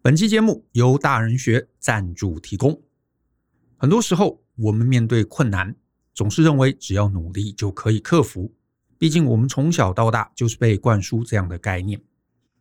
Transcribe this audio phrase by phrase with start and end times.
[0.00, 2.80] 本期节目由大人学赞助提供。
[3.76, 5.74] 很多时候，我们面对困难，
[6.14, 8.54] 总是认为只要努力就可以克服。
[8.96, 12.00] 毕竟，我们从小到大就是被灌输这样的概念。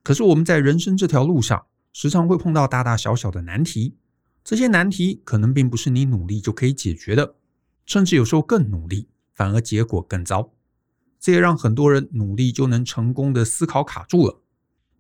[0.02, 3.96] 可是，我们在人生这条路上，时常会碰到大大小小的难题。
[4.44, 7.36] 这些难题可能并不是你努力就可以解决的，
[7.86, 10.52] 甚至有时候更努力，反而结果更糟。
[11.20, 14.42] 这也让很多人努力就能成功的思考卡住了。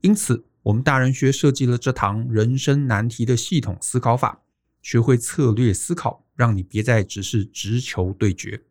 [0.01, 4.41] 因此，我们大人学设计了这堂人生难题的系统思考法，
[4.82, 8.64] 学会策略思考，让你别再只是直球对决。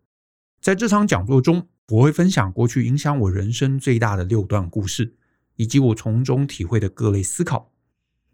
[0.61, 5.15] 在这场讲座中，我会分享过去影响我人生最大的六段故事，
[5.55, 7.73] 以及我从中体会的各类思考，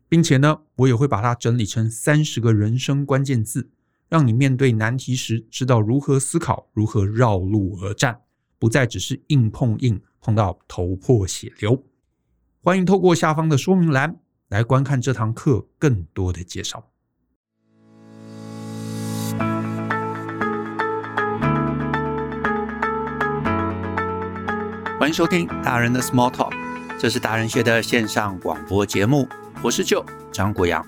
[0.09, 3.71] 并且呢，我也会把它整理成三十个人生关键字，
[4.09, 8.23] 让你面对难题时知道如何思考，如何绕路而战，
[8.59, 11.85] 不再只是硬碰硬，碰到头破血流。
[12.65, 14.15] 欢迎透过下方的说明栏
[14.47, 16.93] 来观看这堂课更多的介绍。
[24.97, 26.53] 欢迎收听大人的 Small Talk，
[27.01, 29.27] 这是大人学的线上广播节目。
[29.61, 30.87] 我是舅张国阳。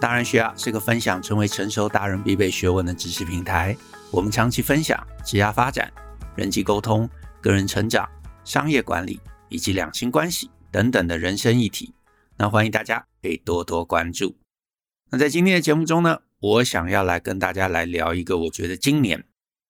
[0.00, 3.76] 大人学啊是个分享成为成熟大人必备学问的知识平台。
[4.10, 5.88] 我们长期分享职业发展、
[6.34, 7.08] 人际沟通、
[7.40, 8.04] 个人成长、
[8.44, 10.50] 商业管理以及两性关系。
[10.74, 11.94] 等等的人生议题，
[12.36, 14.34] 那欢迎大家可以多多关注。
[15.08, 19.24] 那在今天的节目中呢，我想要来跟大家来聊一个，我觉得今年，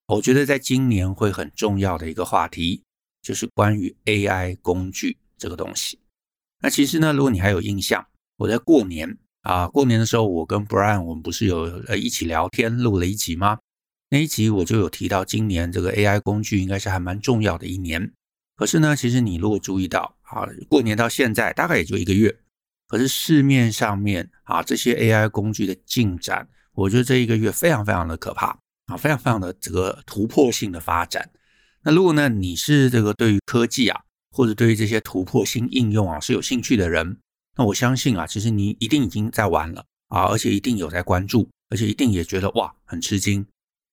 [0.07, 2.85] 我觉得在今年会很重要的一个话题，
[3.21, 5.99] 就是关于 AI 工具这个东西。
[6.63, 8.07] 那其实呢，如果你还有印象，
[8.39, 13.59] 我在过年啊，过年的时候，我跟 Brian 我们不是有呃一起聊天录了一集吗？
[14.09, 18.11] 那一集我就有提到，今年这个 AI 工具应该是还蛮重要的一年。
[18.57, 22.39] 可是呢，其实你如果注意到啊，过年到现在大概也就一个月，
[22.87, 31.29] 可是市面上面啊这些 AI 工具的进展，我觉得这一个月非常非常的可怕啊，非常非常的这个突破性的发展。
[31.83, 34.01] 那如果呢你是这个对于科技啊，
[34.31, 37.19] 或者对于这些突破性应用啊是有兴趣的人，
[37.57, 43.45] 那我相信啊，其实你一定已经在玩了啊，而且一定有在关注，而且一定也觉得哇很吃惊。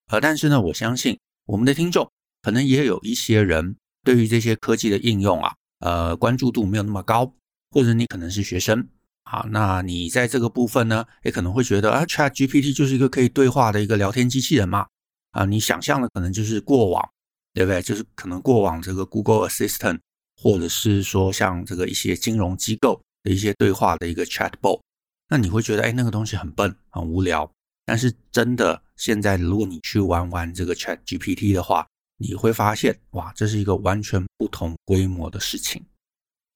[0.10, 1.18] 呃，但是呢，我相信
[1.48, 2.12] 我们的听众
[2.44, 3.76] 可能也有一些人。
[4.04, 7.34] 对于这些科技的应用啊，呃，关注度没有那么高，
[7.70, 8.88] 或者你可能是学生
[9.24, 14.88] 啊，那你在这个部分呢，也可能会觉得啊，ChatGPT 就是一个可以对话的一个聊天机器人嘛，
[15.32, 17.10] 啊，你想象的可能就是过往，
[17.54, 17.82] 对不对？
[17.82, 20.00] 就是可能过往这个 Google Assistant，
[20.42, 24.82] 或者是说像这个一些金融机构的一些对话的一个 Chatbot，
[25.30, 27.50] 那你会觉得哎，那个东西很笨，很无聊。
[27.86, 31.88] 但是真的，现在如果你去玩玩这个 ChatGPT 的话，
[32.22, 35.84] 你会发现，哇，这是一个完全不同规模的事情。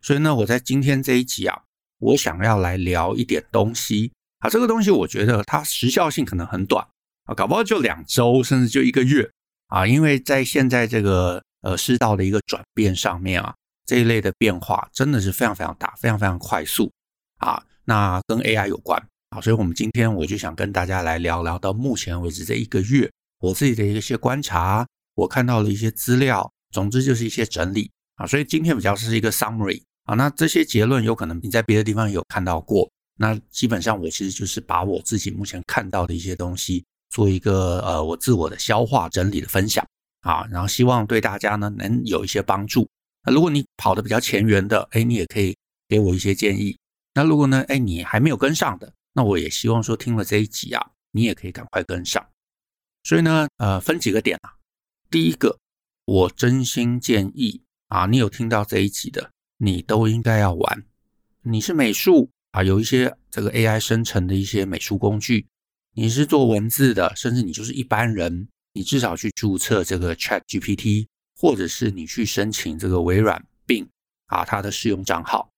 [0.02, 1.64] 所以呢，我在今天这一集啊，
[2.00, 4.50] 我想要来聊一点东西啊。
[4.50, 6.88] 这个东西我觉得它时效性可能很短
[7.24, 9.28] 啊，搞不好就两周，甚至就一个月
[9.68, 9.88] 啊。
[9.88, 13.56] 因为在现在这个呃世道的一个转变上面啊，
[13.88, 16.92] 这一类的变化真的是非常非常大，非常非常快速
[17.40, 17.64] 啊。
[17.86, 24.86] 那跟 AI 有关啊，所以我们今天我就想跟大家来聊聊到目前为止这一个月我自己的一些观察。
[25.16, 30.16] 我看到了一些资料，总之就是一些整理啊，所以今天比较是一个 summary 啊。
[30.16, 32.90] 那这些结论有可能你在别的地方有看到过。
[33.18, 39.86] 那基本上我其实就是把我自己目前看到的一些东西做一个呃我自我的消化整理的分享
[40.22, 42.86] 啊，然后希望对大家呢能有一些帮助。
[43.26, 45.56] 那如果你跑得比较前缘的，哎，你也可以
[45.88, 46.78] 给我一些建议。
[47.14, 52.22] 那如果呢，哎，你还没有跟上的，那我也希望说听了这一集啊，你也可以赶快跟上。
[53.04, 54.52] 所以呢，呃，分几个点啊。
[55.10, 55.60] 第一个，
[56.06, 60.84] 我真心建议啊，你有听到这一集的，你都应该要玩。
[61.44, 65.46] 你是美术啊，有一些这个 AI 生成的一些美术工具；
[65.94, 71.08] 你是做文字的，甚至你就是一般人，你至少去注册这个 ChatGPT，
[71.40, 73.88] 或者是你去申请这个微软 Bing
[74.26, 75.50] 啊，它的试用账号。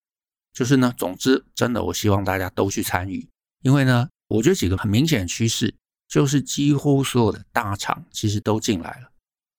[0.52, 3.26] 就是呢，总之，真的，我希望大家都去参与，
[3.62, 5.74] 因为呢，我觉得几个很明显的趋势，
[6.06, 9.10] 就是几乎所有的大厂其实都进来了。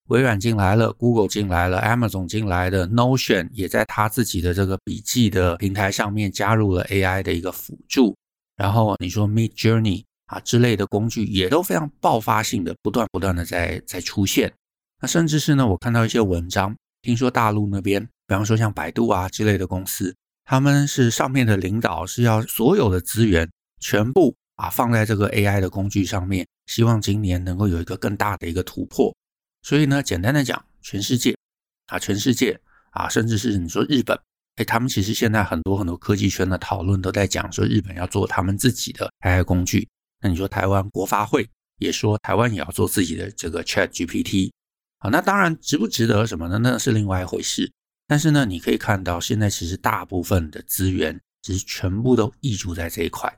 [0.10, 8.16] 微软进来了，Google 进来了，Amazon 进来的，Notion 也在他自己的这个笔记的平台上面加入了 AI 的一个辅助。
[8.58, 14.52] 然后你说 Midjourney 啊之类的工具也都非常爆发性的，不断不断的在在出现。
[15.00, 23.48] 那甚至是呢，我看到一些文章，听说大陆那边，比方说像百度啊之类的公司，他们是上面的领导是要所有的资源
[23.80, 29.16] 全部啊放在这个 AI 的工具上面，希望今年能够有一个更大的一个突破。
[29.62, 31.36] 所以呢，简单的讲，全世界
[31.88, 32.60] 啊，全世界
[32.92, 34.20] 啊，甚至是你说日本，
[34.56, 39.88] 哎，他们其实现在很多很多科技圈的讨论都在讲说，日本要做他们自己的 AI 工具。
[40.22, 44.52] 那你说台湾国发会也说台湾也要做自己的这个 ChatGPT。
[45.00, 46.60] 啊，那当然值不值得什么呢？
[46.62, 47.72] 那是另外一回事。
[48.06, 53.34] 但是呢，你可以看到现在其实大部分的资源其实全部都溢注在这一块。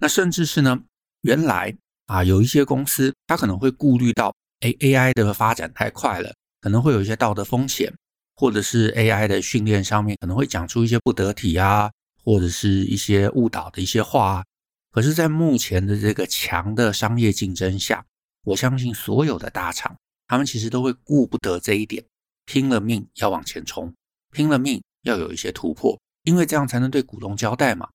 [0.00, 0.80] 那甚至是呢，
[1.22, 1.76] 原来
[2.06, 4.34] 啊有一些公司它可能会顾虑到，
[4.64, 7.92] 哎，AI 的发展太快了，可能会有一些道德风险，
[8.34, 11.90] 或者是 AI 的训练上面可能会讲出一些不得体啊，
[12.24, 14.42] 或者是一些误导的一些话。
[14.90, 18.06] 可是，在目前的这个强的商业竞争下，
[18.44, 19.94] 我相信所有的大厂。
[20.26, 22.02] 他们其实都会顾不得这一点，
[22.46, 23.92] 拼了命要往前冲，
[24.32, 27.86] 拼了命要有一些突破，因为这样才能对股东交代嘛。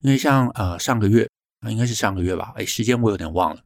[0.00, 1.28] 因为像呃上个月
[1.60, 3.62] 啊，应该是上个月吧，哎，时间我有点忘了。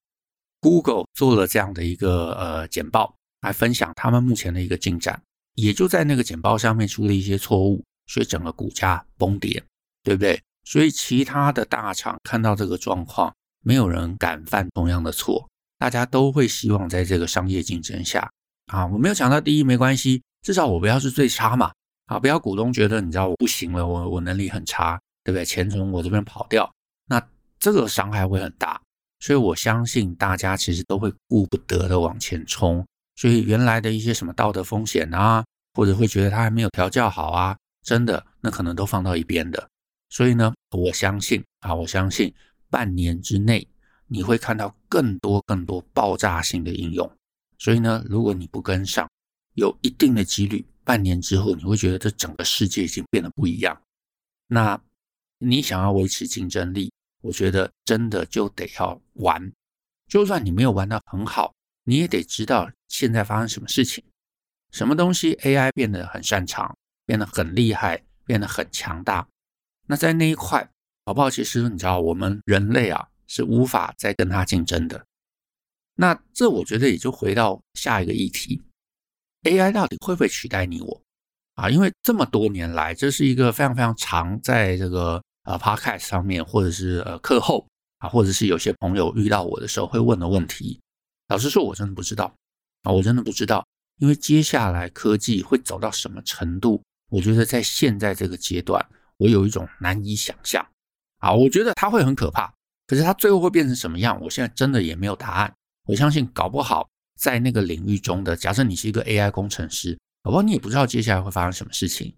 [0.63, 5.21] Google 做了这样的一个呃简报，来分享他们目前的一个进展，
[5.57, 9.63] 也就在那个简报上面出了一些错误，所以整个股价崩跌，
[10.05, 10.41] 对不对？
[10.65, 15.49] 所以其他的大厂看到这个状况，没有人敢犯同样的错。
[15.79, 18.31] 大家都会希望在这个商业竞争下
[18.67, 21.73] 啊，我没有抢到第一没关系，至少我不要是最差嘛，
[22.07, 25.45] 啊，不要股东觉得你知道我不行了，我我能力很差，对不对？
[25.45, 26.73] 钱从我这边跑掉，
[27.07, 27.21] 那
[27.59, 28.81] 这个伤害会很大，
[29.23, 32.85] 所以我相信大家其实都会顾不得的往前冲，
[33.15, 39.69] 所以原来的一些什么道德风险啊，或者会觉得他还没有调教好啊，真的那可能都放到一边的，
[40.09, 42.35] 所以呢，我相信啊，我相信
[42.69, 43.65] 半年之内。
[44.09, 47.11] 你会看到更多更多爆炸性的应用，
[47.57, 49.09] 所以呢，如果你不跟上，
[49.55, 53.81] 有一定的几率，半年之后你会觉得这整个世界已经变得不一样。
[54.49, 54.79] 那
[55.39, 56.93] 你想要维持竞争力，
[57.23, 59.53] 我觉得真的就得要玩，
[60.09, 61.55] 就算你没有玩得很好，
[61.85, 64.05] 你也得知道现在发生什么事情，
[64.71, 66.77] 什么东西 AI 变得很擅长，
[67.07, 69.27] 变得很厉害，变得很强大。
[69.87, 70.69] 那在那一块，
[71.07, 71.31] 好不好？
[71.31, 73.09] 其实你知道，我们人类啊。
[73.29, 75.07] 是无法再跟他竞争的。
[75.95, 78.61] 那这我觉得也就回到下一个议题
[79.45, 81.03] ：AI 到底会不会取代你我
[81.55, 81.71] 啊？
[81.71, 87.67] 因为这么多年来，这是一个非常非常常在这个呃 Podcast 上面，或者是呃课后
[87.99, 90.81] 啊，或者是有些朋友遇到我的时候会问的问题。
[91.29, 92.35] 老实说，我真的不知道
[92.83, 93.67] 啊，我真的不知道，
[93.99, 98.85] 因为接下来科技会走到什么程度，我觉得在现在这个阶段，
[99.19, 100.67] 我有一种难以想象
[101.19, 101.33] 啊。
[101.33, 102.53] 我觉得它会很可怕。
[102.87, 104.21] 可是它最后会变成什么样？
[104.21, 105.55] 我现在真的也没有答案。
[105.87, 106.87] 我相信搞不好
[107.19, 112.15] 在那个领域中的，假设你是一个 AI 工程师，搞不好你也不知道接下来会发生什么事情。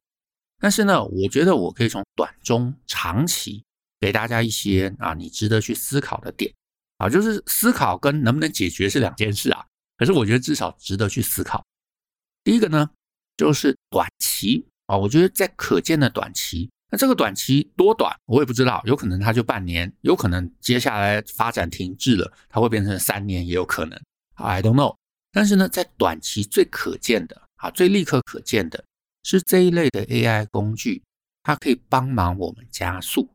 [0.64, 3.62] 但是呢，我觉得我可以从短中长期
[4.00, 6.50] 给大家一些啊，你值得去思考的点
[6.96, 9.62] 啊，就是思考跟能不能解决是两件事啊。
[9.99, 11.62] 可是我觉得至少值得去思考。
[12.43, 12.88] 第一个呢，
[13.37, 16.70] 就是短期啊，我觉得在可见的短期。
[16.90, 24.00] 那这个短期多短，我也不知道，有可能它就半年，有可能接下来发展停滞了，它会变成三年，也有可能
[24.37, 24.96] ，I don't know。
[25.31, 28.82] 但是呢，在短期最可见的啊，最立刻可见的
[29.25, 31.03] 是这一类的 AI 工具，
[31.43, 33.29] 它可以帮忙我们加速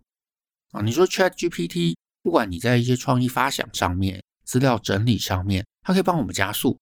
[0.71, 0.81] 啊。
[0.81, 6.77] 你说 ChatGPT，不管你在一些创意发想上面、资料整理上面，它可以帮我们加速。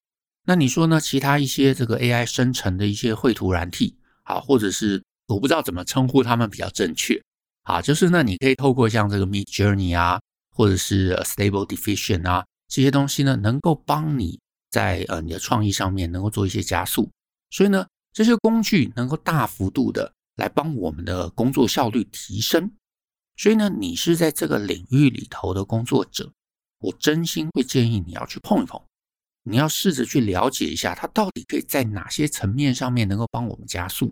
[0.45, 1.01] 那你说呢？
[1.01, 7.21] 其他一些这个 AI 生成的一些绘图软体啊，或者是我不知道怎么称呼它们比较正确，
[7.63, 10.21] 啊，就是呢，你可以透过像这个 Midjourney 啊，
[10.55, 17.09] 或者是 Stable Diffusion 啊这些东西呢，能够帮你在呃你的创意上面能够做一些加速。
[17.49, 17.85] 所以呢，
[18.17, 22.71] 这些工具能够大幅度的来帮我们的工作效率提升。
[23.35, 26.33] 所以呢，你是在这个领域里头的工作者，
[26.79, 28.81] 我真心会建议你要去碰一碰，
[29.43, 34.11] 你要试着去了解一下，它到底可以在哪些层面上面能够帮我们加速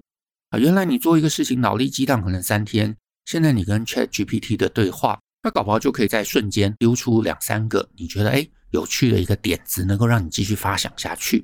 [0.52, 0.60] 啊。
[0.60, 2.96] 原来你做一个事情脑力激荡可能三天，
[3.26, 11.44] 现在你跟 ChatGPT 的对话，那搞不好就可以在瞬间丢出两三个你觉得诶有趣的一个点子，能够让你继续发想下去。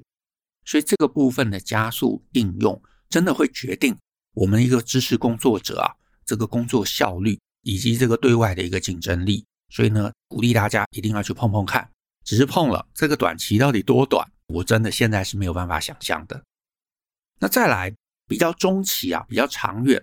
[0.66, 3.98] 所以这个部分的加速应用，真的会决定
[4.34, 5.94] 我们一个知识工作者啊，
[6.26, 9.46] 这个工作效率以及这个对外的一个竞争力。
[9.70, 11.90] 所以呢，鼓励大家一定要去碰碰看。
[12.24, 16.44] 只是碰了这个短期到底多短，我真的现在是没有办法想象的。
[17.40, 17.94] 那再来。
[18.28, 20.02] 比较中期啊，比较长远，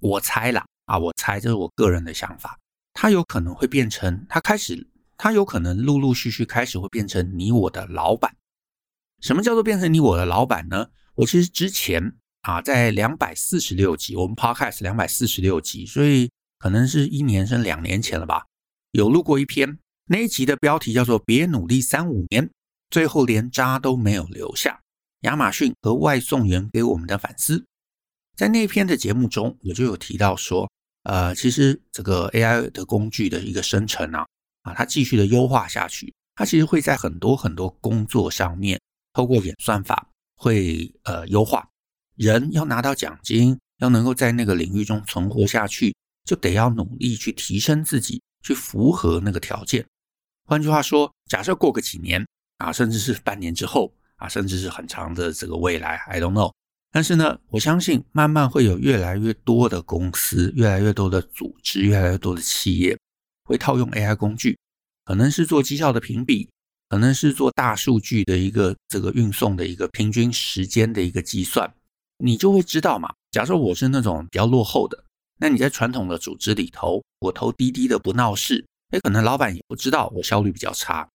[0.00, 2.58] 我猜啦啊，我猜这是我个人的想法，
[2.92, 4.86] 它有可能会变成，它开始，
[5.16, 8.36] 它有可能陆陆续续开始会变成你我的老板。
[9.20, 10.88] 什么叫做变成你我的老板呢？
[11.14, 18.46] 我其实之前啊，在两百四十六集，我们 Podcast 两百四十六集，所以可能是一年甚至两年前了吧，
[18.92, 22.50] 有录过一篇，那一集的标题叫做“别努力三五年，
[22.90, 24.80] 最后连渣都没有留下”，
[25.22, 27.64] 亚马逊和外送员给我们的反思。
[28.36, 30.70] 在那篇的节目中，我就有提到说，
[31.02, 34.24] 呃，其实这个 AI 的工具的一个生成啊，
[34.62, 38.80] 啊，它继续的优化下去，它其实会在很多很多工作上面，
[39.12, 41.68] 透过演算法会呃优化。
[42.16, 49.86] 人要拿到奖金，要能够在那个领域中存活下去，就得要努力去提升自己，去符合那个条件。
[50.44, 52.26] 换句话说，假设过个几年
[52.58, 56.52] 啊，甚至是半年之后啊，甚至是很长的这个未来，I don't know。
[56.92, 62.98] 但是呢，我相信慢慢会有越来越多的公司、越来越多的组织、越来越多的企业
[63.44, 64.58] 会套用 AI 工具，
[65.04, 66.50] 可能是做绩效的评比，
[66.90, 71.72] 可能是做大数据的一个这个运送的一个平均时间的一个计算。
[72.18, 73.14] 你就会知道嘛。
[73.30, 75.04] 假设我是那种比较落后的，
[75.38, 78.66] 那你在传统的组织里头，我投滴滴的不闹事。
[78.90, 81.08] 诶，可能老板也不知道我效率比较差。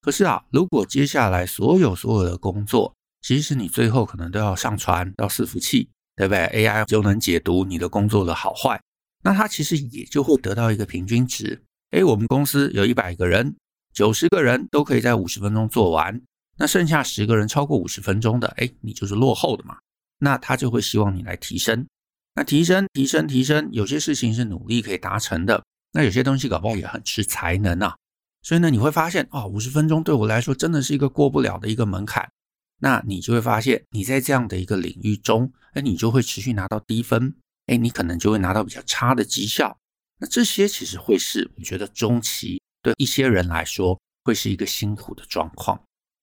[0.00, 8.82] 可是啊，如果接下来所有所有的工作，其实你最后可能都要上传到伺服器，对不对？AI 就能解读你的工作的好坏，
[9.22, 11.62] 那它其实也就会得到一个平均值。
[11.92, 13.54] 诶，我们公司有一百个人，
[13.92, 16.20] 九十个人都可以在五十分钟做完，
[16.56, 19.76] 那剩下十个人超过五十分钟的，诶，你就是落后的嘛。
[20.18, 21.86] 那他就会希望你来提升，
[22.34, 25.62] 那提升、提升、提升，有些事情是努力可以达成的。
[25.92, 27.96] 那有些东西搞不好也很吃才能啊，
[28.42, 32.30] 所以呢，你会发现啊，五十分钟对我来说真的是一个过不了的一个门槛。
[32.78, 37.34] 那你就会发现，你在这样的一个领域中，哎，你就会持续拿到低分，
[37.66, 39.76] 哎，你可能就会拿到比较差的绩效。
[40.18, 45.80] 那这些其实会是我觉得中期对一些人来说会是一个辛苦的状况，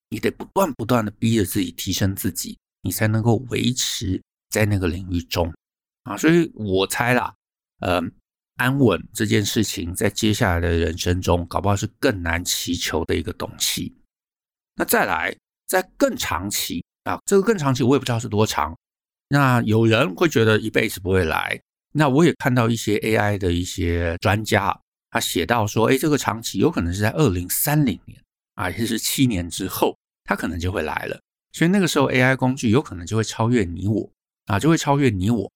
[0.09, 5.53] 你得不断不断的逼着自己提升自己，你才能够维持在那个领域中
[6.03, 6.17] 啊。
[6.17, 7.33] 所以我猜啦，
[7.79, 8.01] 呃。
[8.59, 13.95] 安稳这件事情，在接下来的人生中，搞不好是更难祈求的一个东西。
[14.75, 15.33] 那再来，
[15.65, 18.77] 在更长期啊，这个更长期我也不知道是多长。
[19.29, 21.57] 那有人会觉得一辈子不会来。
[21.93, 24.77] 那我也看到一些 AI 的一些专家，
[25.11, 28.21] 他写到说，哎，这个长期有可能是在二零三零年
[28.55, 31.19] 啊，也就是七年之后，他可能就会来了。
[31.51, 34.09] 所以那个时候 AI 工具有可能就会超越你我
[34.45, 35.51] 啊，就会超越你我。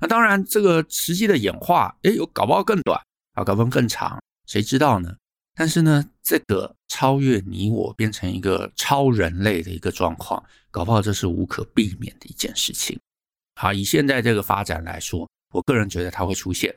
[0.00, 2.98] 那当然，这个实际的演化，诶，有搞不好更短
[3.32, 5.14] 啊，搞不好更长，谁知道呢？
[5.54, 12.98] 但是呢，这个超越你我，变成一个超人类的一个状况，搞不好这是无可避免的一件事情。
[13.56, 16.74] 好，以现在这个发展来说，我个人觉得它会出现。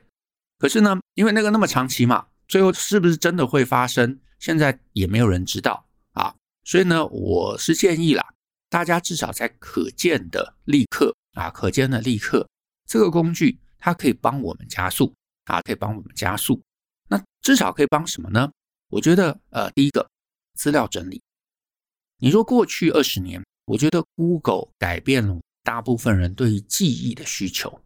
[0.64, 6.34] 可是呢，因为那个那么长期嘛，最后是不是真的会发生，现在也没有人知道啊。
[6.64, 8.24] 所以呢，我是建议啦，
[8.70, 12.48] 大家至少在可见的立刻啊，可见的立刻。
[12.86, 16.58] 这个工具它可以帮我们加速啊，可以帮我们加速。
[17.10, 18.50] 那至少可以帮什么呢？
[18.88, 20.08] 我觉得，呃，第一个
[20.54, 21.20] 资料整理。
[22.20, 27.82] 你说过去二十年，我觉得 Google 改变了大部分人对于记忆的需求。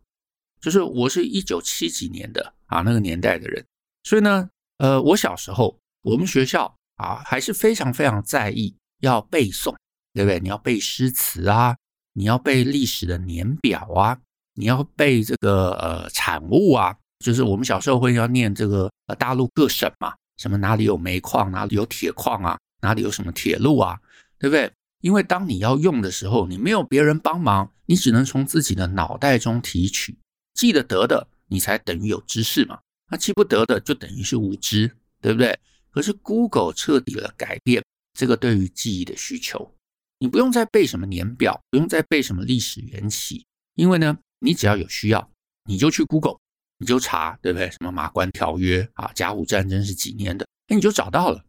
[0.60, 3.62] 就是我是一九七几年的啊，那个年代的人，
[4.04, 4.48] 所以呢，
[4.78, 9.74] 呃，我小时候我们学校啊还是非常非常在意要背诵，
[10.14, 10.40] 对不对？
[10.40, 11.76] 你要背诗词啊，
[12.14, 14.18] 你要背历史的年表啊。
[14.60, 16.92] 你要背这个呃产物啊，
[17.24, 24.00] 就是我们小时候会要念这个呃大陆各省嘛，什么哪里有煤矿，哪里有铁矿啊，哪里有什么铁路啊，
[24.36, 24.68] 对不对？
[25.00, 30.18] 因为当你要用的时候，你没有别人帮忙，你只能从自己的脑袋中提取，
[30.54, 32.78] 记得得的，你才等于有知识嘛。
[33.10, 35.58] 那记不得的，就等于是无知，对不对？
[35.90, 37.82] 可是 Google 彻底了改变
[38.14, 39.74] 这个对于记忆的需求，
[40.18, 44.18] 你不用再背什么年表，不用再背什么历史缘起，因为呢。
[44.40, 45.32] 你只要有需要，
[45.64, 46.38] 你就去 Google，
[46.78, 47.68] 你就查，对不对？
[47.70, 50.46] 什么马关条约啊，甲午战争是几年的？
[50.68, 51.44] 哎，你就找到了。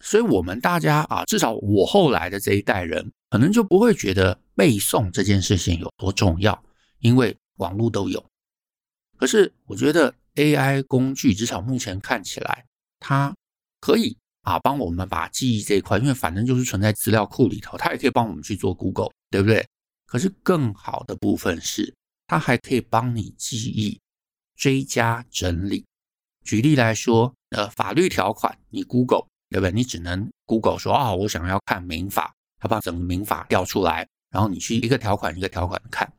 [0.00, 6.64] 所以，我们大家啊，至少我后来的这一代人，可能就不会觉得背诵这件事情有多重要，
[7.00, 8.24] 因为网络都有。
[9.16, 12.64] 可是，我觉得 AI 工具至少目前看起来，
[13.00, 13.34] 它
[13.80, 19.66] 可以啊帮我们把记忆这一块，因为反正就是存在资料库里头，它也可以帮我们去做 Google，对不对？
[20.06, 21.94] 可是更好的部分是。
[22.26, 24.00] 它还可以帮你记忆、
[24.56, 25.84] 追加整理。
[26.42, 29.70] 举例来说，呃，法律条款，你 Google 对不对？
[29.70, 36.10] 你只能 Google 说啊、我想要看民法，它把整个民法调出来，然后你去一个条款一个条款看。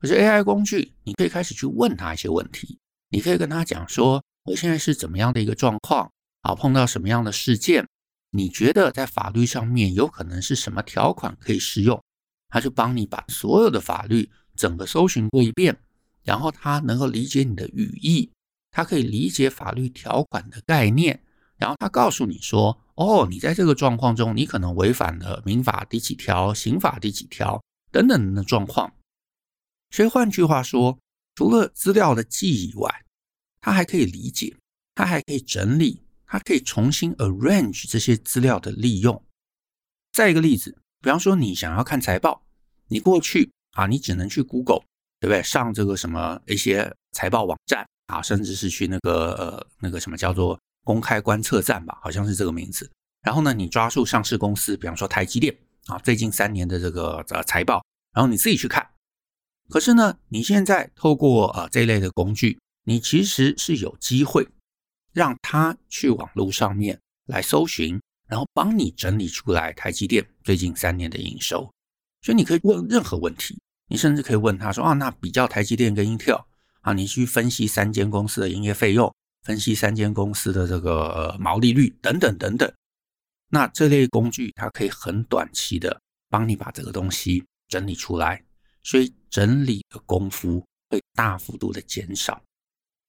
[0.00, 2.78] 可是 AI 工具，你可以开始去问他一些问题，
[3.10, 6.10] 你可以跟他讲说，我现在是怎么样的一个状况
[6.42, 6.54] 啊？
[6.54, 7.86] 碰到什么样的事件？
[8.30, 12.02] 你觉得在法律上面有可能是什么条款可以适用？
[12.48, 14.30] 他就帮你把所有的法律。
[14.56, 15.74] 整个搜寻过一遍，
[16.22, 18.30] 然后他能够理解你的语义，
[18.70, 21.18] 他可以理解法律条款的概念，
[21.56, 28.92] 然后他告诉你说：“哦，你在这个状况中，你可能违反了民法第几条、刑法第几条等等的状况。”
[29.90, 30.98] 所以换句话说，
[31.34, 33.04] 除了资料的记忆以外，
[33.60, 34.56] 它还可以理解，
[34.94, 39.22] 它还可以整理，它可以重新 arrange 这些资料的利用。
[40.12, 42.42] 再一个例子，比方说你想要看财报，
[42.88, 44.82] 你过去啊，你只能去 Google，
[45.18, 45.42] 对不对？
[45.42, 52.90] 上这个什么一些财报网站啊，甚至是去那个呃那个什么叫做公开观测站吧，好像是这个名字。
[53.22, 55.56] 然后呢，你抓住上市公司，比方说台积电
[55.86, 58.88] 啊，最近三年的这个呃财报，然后你自己去看。
[59.70, 64.46] 可是呢，你现在透过呃这类的工具，你其实是有机会
[65.12, 71.70] 让他去网络上面来搜寻，然后帮你整理出来台积电最近三年的营收。
[72.22, 73.58] 所以你可以问任何问题，
[73.88, 76.44] 你甚至可以问他说啊，那比较台积电跟 Intel
[76.80, 82.70] 啊，你去分析三间公司的营业费用，分析三间公司的这个毛利率等等等等。
[83.48, 88.44] 那这类工具，它可以很短期的帮你把这个东西整理出来，
[88.82, 92.42] 所以整理的功夫会大幅度的减少。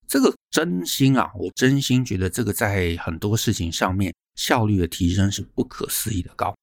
[0.08, 6.54] 这个真心啊，我真心觉得这个在很多事情上面效率的提升是不可思议的高，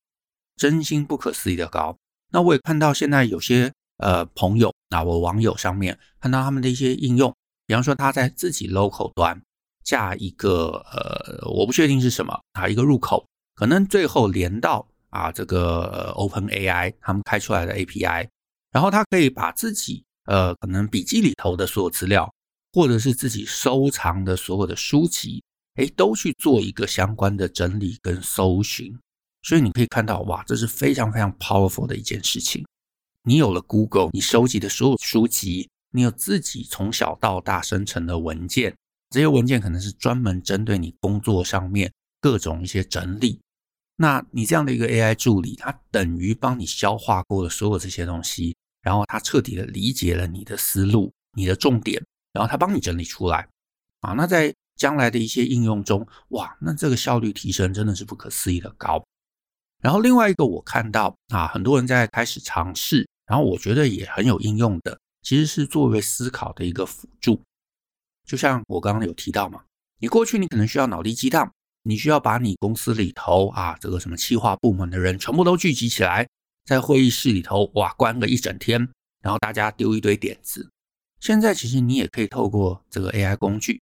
[0.56, 1.96] 真心不可思议的高。
[2.30, 7.34] 那我也看到现在有些呃朋友啊，我网友上面看到他们的一些应用，
[7.66, 9.40] 比方说他在自己 local 端
[9.82, 13.26] 架一个呃，我不确定是什么啊，一个入口。
[13.54, 18.28] 可能最后连到啊这个 OpenAI 他们开出来的 API，
[18.78, 22.32] 然后他可以把自己呃可能笔记里头的所有资料，
[22.72, 25.42] 或者是自己收藏的所有的书籍，
[25.78, 28.96] 诶，都去做一个相关的整理跟搜寻。
[29.42, 32.64] 所以你可以看到，哇，这是非常非常 powerful 的一件事情。
[33.24, 38.72] 你有了 Google，你收集的所有书籍，你有自己从小到大生成的文件，
[39.10, 43.40] 这些文件可能是专门针对你工作上面各种一些整理。
[43.96, 48.54] 那你这样的一个 AI 助理，它等于帮你消化过了所有这些东西，
[48.88, 52.02] 然后他彻底的理解了你的思路、你的重点，
[52.32, 53.46] 然后他帮你整理出来
[54.00, 54.14] 啊。
[54.14, 59.04] 那在将来的一些应用中，哇，那这个效率提升真的是不可思议的高。
[59.82, 67.42] 然后另外一个我看到啊，很多人在开始尝试，然后我觉得也很有应用的，其实是作为思考的一个辅助。
[68.24, 69.62] 就像我刚刚有提到嘛，
[69.98, 71.52] 你过去你可能需要脑力激荡。
[71.84, 76.28] 你需要把你公司里头啊，这个什么企划部门的人全部都聚集起来，
[76.68, 78.78] 在会议室里头哇，关个一整天，
[79.22, 80.68] 然后大家丢一堆点子。
[81.18, 83.80] 现在其实你也可以透过这个 AI 工具，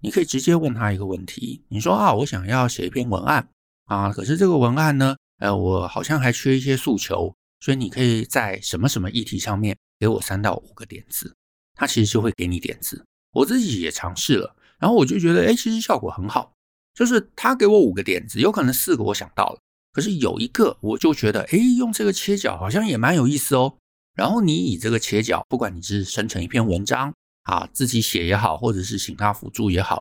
[0.00, 3.48] 你可以直接问他一个问题，你说啊，我想要写一篇文案
[3.86, 11.34] 啊，可是这个文案呢，呃，我好像还缺一些诉求，所以你可以在什么什么议题上面给我三到五个点子，
[11.74, 13.04] 他其实就会给你点子。
[13.32, 16.52] 我自己也尝试了，然后我就觉得，哎，其实效果很好。
[16.94, 19.60] 就是他给我五个点子，有可能四个我想到了，
[19.98, 23.74] 可是有一个我就觉得，哎，用这个切角好像也蛮有意思哦。
[24.14, 30.00] 然后你以这个切角，不管你是生成一篇文章啊，自己写也好，或者是请他辅助也好，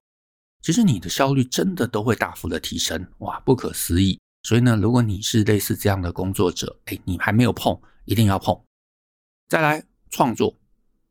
[0.61, 4.19] 其实你的效率真的都会大幅的提升，哇，不可思议。
[4.43, 8.55] 所以呢，如果你是类似这样的工作者，哎，你还没有碰，一定要碰。
[9.49, 10.53] 再来创作，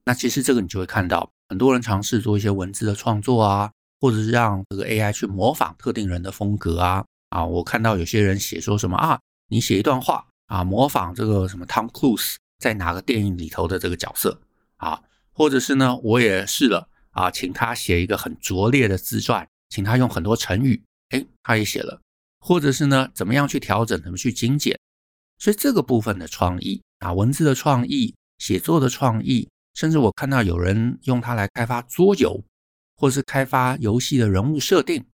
[0.04, 3.72] 那其实这个你就会看到很多人尝试做一些文字的创作啊。
[3.98, 7.44] 或者是让这个 AI 去模仿特定人的风格啊啊！
[7.44, 14.40] 我看到有些人写说什么啊，你写一段话啊，模仿这个什么 Tom Cruise 在哪个电影里头的这个角色
[14.76, 22.00] 啊，或者是呢，我也试了啊，请他写一个很拙劣的自传，请他用很多成语，诶，他也写了，
[22.40, 24.78] 或者是呢，怎么样去调整，怎么去精简，
[25.38, 32.42] 所以这个部分的创意啊，文字的创意、写作的创意，甚至我看到有人用它来开发桌游。
[32.98, 35.04] 或是开发游戏的人物设定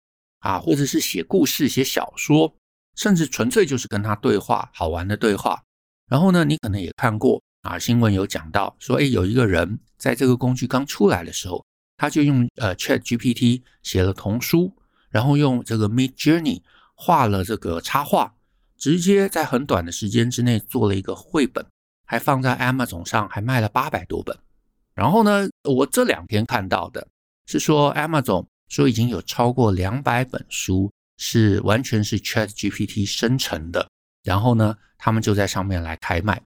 [0.43, 2.55] 啊，或者是写故事、写小说，
[2.97, 5.63] 甚至纯粹就是跟他对话，好玩的对话。
[6.09, 11.65] 然后呢，你可能也看过啊，新闻有讲到说，诶，有一个人在这个工具刚出来的时候，
[11.97, 14.77] 他就用呃 ChatGPT 写了童书，
[15.11, 16.63] 然后用这个 Midjourney
[16.95, 18.35] 画了这个插画，
[18.77, 21.65] 直接在很短的时间之内做了一个绘本，
[22.05, 24.37] 还放在 Amazon 上，还卖了八百多本。
[24.95, 27.07] 然后呢，我这两天看到的。
[27.45, 33.87] 是说，Amazon 说已经有超过两百本书是完全是 ChatGPT 生成的，
[34.25, 36.41] 然后呢，他们就在上面来开卖。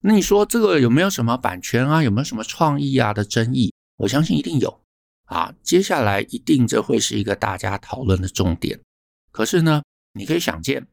[0.00, 2.02] 那你说这个有没有什么版权啊？
[2.02, 3.70] 有没有什么创意啊的争议？
[3.98, 4.80] 我相信一定有
[5.26, 5.54] 啊。
[5.62, 8.80] 接下来一定这会是一个大家讨论的重点。
[9.30, 9.82] 可是呢，
[10.14, 10.86] 你可以想见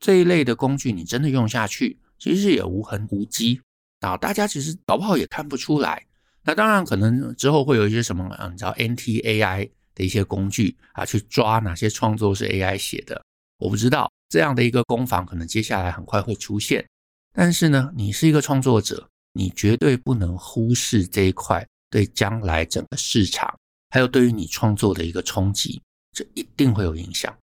[0.00, 3.60] 这一类的工具，你真的用下去，其实也无痕无迹
[4.00, 4.16] 啊。
[4.16, 6.06] 大家其实搞不好也看不出来。
[6.44, 13.24] 那当然，可能之后会有一些什么，嗯，你知道 NT-AI 的一些工具啊，去抓哪些创作是 AI 写的，
[13.58, 16.84] 我不知道这样的一个攻防可能接下来很快会出现。
[17.32, 23.52] 但是呢，你是一个创作者，你绝对不能忽视这一块对将来整个市场，
[23.90, 27.36] 还有对于你创作的一个冲击，这一定会有影响。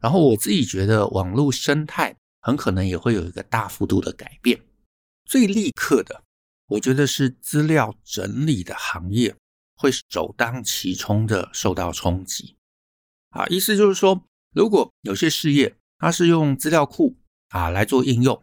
[0.00, 4.60] 然后我自己觉得，网络生态很可能也会有一个大幅度的改变。
[5.24, 6.22] 最立刻的，
[6.66, 9.34] 我觉得是资料整理的行业
[9.82, 12.54] 会首当其冲的受到冲击。
[13.30, 14.22] 啊，意思就是说，
[14.54, 17.16] 如果有些事业它是用资料库
[17.48, 18.40] 啊来做应用，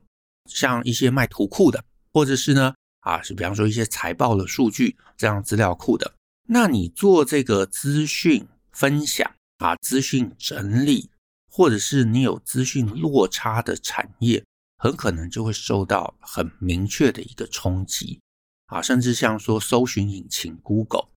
[0.49, 6.13] 像一些卖图库的，或者是呢啊是比方说一些财报的数据这样资料库的，
[6.49, 11.09] 那你做这个资讯分享啊、资讯整理，
[11.49, 14.43] 或者是你有资讯落差的产业，
[14.77, 18.19] 很可能就会受到很明确的一个冲击
[18.65, 21.07] 啊，甚至像说搜寻引擎 Google。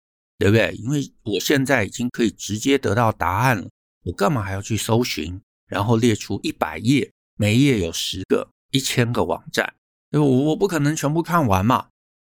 [0.42, 0.74] 对不对？
[0.74, 3.68] 因为我现在已经可以直接得到答案了，
[4.04, 9.72] 我干嘛还要去搜寻，然后列出一百页，每页有十个、一千个网站，
[10.10, 11.86] 因为我我不可能全部看完嘛。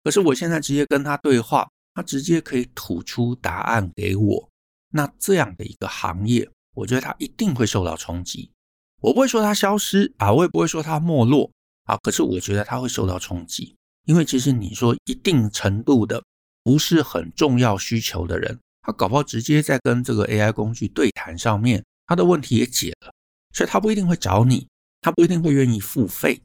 [0.04, 4.50] 可是我现在直接跟他对话，他直接可以吐出答案给我。
[4.89, 8.52] 那这样的一个行业，我觉得它一定会受到冲击。
[9.00, 11.50] 我不会说它消失啊，我也不会说它没落
[11.86, 11.96] 啊。
[12.04, 16.22] 可是我觉得它会受到冲击，因为其实你说一定程度的。
[16.63, 23.13] 不是很重要需求的人，他搞不好直接在跟这个 AI 工具对谈上面，他的问题也解了，
[23.54, 24.67] 所以他不一定会找你，
[25.02, 26.41] 他不一定会愿意付费，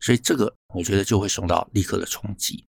[0.00, 2.64] 所以这个我觉得就会受到立刻的冲击。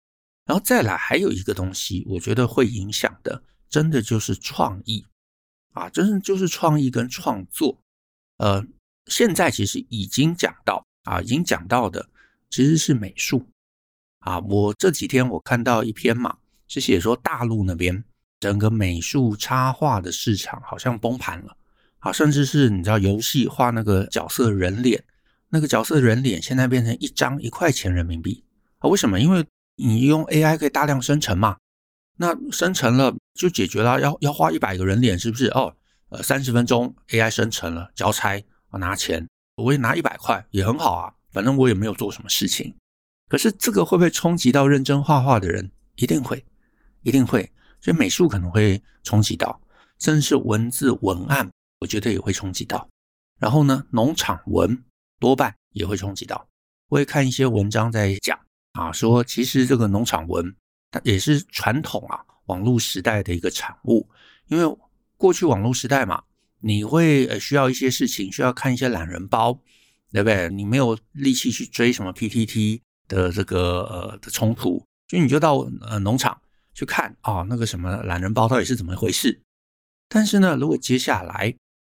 [0.46, 5.04] 然后再来还有一个东西，我觉得会影响的，真的就是创意
[5.72, 7.80] 啊，真的就是创意跟创作。
[8.36, 8.64] 呃，
[9.06, 12.08] 现在其实已经讲到啊，已经讲到的
[12.50, 13.48] 其实是美术
[14.20, 14.38] 啊。
[14.38, 16.38] 我这几天我看到一篇嘛。
[16.74, 18.02] 是写说大陆那边
[18.40, 21.56] 整个美术插画的市场好像崩盘了
[22.00, 25.04] 啊，甚至是你知道游戏画那个角色人脸，
[25.50, 28.42] 那个角色人脸现在变成一张一块钱人民币
[28.78, 28.90] 啊？
[28.90, 29.20] 为什么？
[29.20, 31.58] 因为你用 AI 可以大量生成嘛，
[32.16, 35.46] 那生成了就解决了，要要画一百个人脸是不是？
[35.50, 35.72] 哦，
[36.08, 42.74] 呃，三十分钟 AI 生成了，交差我拿钱，我也拿一百块也很好啊，反正我也没有做什么事情。
[43.28, 45.70] 可是这个会不会冲击到认真画画的人？
[45.96, 46.44] 一定会。
[47.04, 47.48] 一定会，
[47.80, 49.60] 所以美术可能会冲击到，
[50.00, 51.48] 甚至是文字文案，
[51.80, 52.88] 我觉得也会冲击到。
[53.38, 54.82] 然后呢，农场文
[55.20, 56.48] 多半也会冲击到。
[56.88, 58.38] 我也看一些文章在讲
[58.72, 60.54] 啊，说其实这个农场文
[60.90, 64.08] 它也是传统啊网络时代的一个产物，
[64.46, 64.76] 因为
[65.16, 66.22] 过去网络时代嘛，
[66.60, 69.58] 你会呃需要一些事情，需要看一些懒人包，
[70.12, 70.48] 对不对？
[70.50, 76.40] 你没有力气去追什么 PTT 的这个呃的冲突，所以你就到呃农场。
[76.74, 79.40] 去看啊、哦，那个什么懒人包到底是怎么回事？
[80.08, 81.54] 但是呢，如果接下来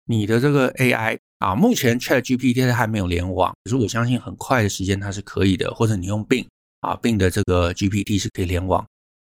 [0.06, 6.46] 你的这个 AI 啊，目前 ChatGPT 还没有联网，可是我相信很快的时间它是可以的，或者你用 Bing
[6.80, 8.86] 啊，Bing 的这个 GPT 是可以联网。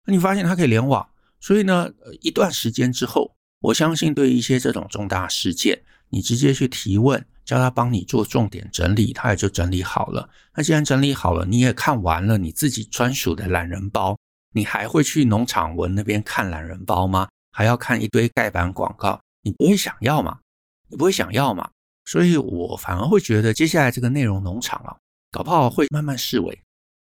[0.05, 1.07] 那你发现它可以联网，
[1.39, 1.89] 所以呢，
[2.21, 10.29] 一段时间之后，我相信对一些这种重大事件，你直接去提问，叫他帮你做重点整理，他也就整理好了。
[10.55, 14.17] 那既然整理好了，你也看完了你自己专属的懒人包。
[14.53, 17.27] 你还会去农场文那边看懒人包吗？
[17.51, 19.19] 还要看一堆盖板广告？
[19.41, 20.39] 你不会想要吗？
[20.87, 21.69] 你不会想要吗？
[22.05, 24.95] 所以我反而会觉得，接下来这个内容农场啊，
[25.31, 26.61] 搞不好会慢慢式微，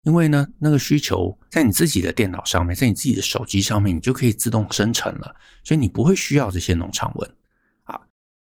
[0.03, 7.37] 因为呢，那个需求在你自己的电脑上面，在你自己的手机上面，你就可以自动生成了，所以你不会需要这些农场文
[7.85, 8.01] 啊。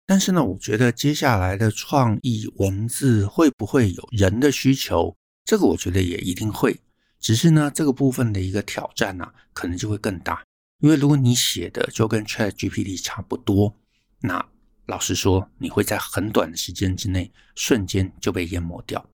[0.07, 5.17] 但是呢，我觉得接下来的创意文字会不会有人的需求？
[5.45, 6.79] 这个我觉得也一定会。
[7.21, 10.43] 只是呢，这个部分的一个挑战呢、可能就会更大。
[10.81, 13.75] 因为如果你写的就跟 ChatGPT 差不多，
[14.21, 14.49] 那
[14.87, 19.05] 老实说，你会在很短的时间之内瞬间就被淹没掉。